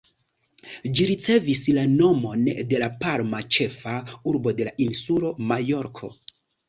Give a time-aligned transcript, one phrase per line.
[0.99, 3.93] Ĝi ricevis la nomon de Palma, ĉefa
[4.33, 6.11] urbo de la insulo Majorko.